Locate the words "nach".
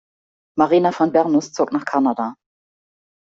1.71-1.85